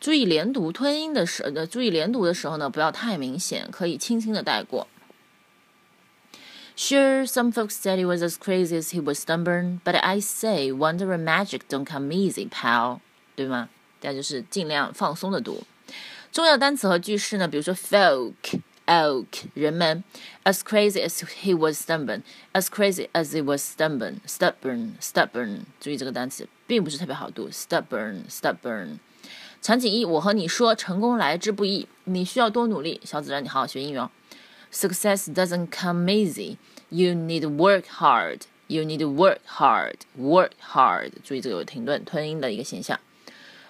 [0.00, 4.86] 注意连读吞音的时，呃，注意连读的时候呢，不要太明显，可以轻轻的带过。
[6.76, 11.06] Sure, some folks said he was as crazy as he was stubborn, but I say wonder
[11.14, 12.98] and magic don't come easy, pal，
[13.36, 13.68] 对吗？
[14.00, 15.62] 大家就是尽量放松的读。
[16.32, 18.60] 重要单词和句式呢，比如说 folk。
[18.88, 20.04] oak 人们，
[20.44, 28.98] as crazy as he was stubborn，as crazy as he was stubborn，stubborn，stubborn，注意这个单词并不是特别好读，stubborn，stubborn。
[29.62, 33.00] 场景一，我和你说，成功来之不易，你需要多努力。
[33.02, 34.10] 小紫让你好好学英语哦。
[34.70, 36.58] Success doesn't come easy.
[36.90, 38.40] You need work hard.
[38.66, 40.00] You need work hard.
[40.18, 41.12] Work hard.
[41.22, 43.00] 注意这个有停顿、吞音的一个现象。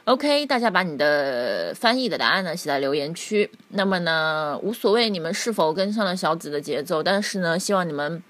[0.05, 3.49] OK，大家把你的翻译的答案呢写在留言区。
[3.69, 8.23] 那么呢，无所谓你们是否跟上了小紫的节奏，但是呢，希望你们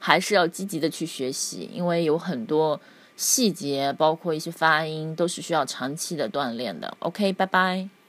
[0.00, 2.80] 还是要积极的去学习，因为有很多
[3.16, 6.96] 细节，包括一些发音，都是需要长期的锻炼的。
[6.98, 7.99] OK，拜拜。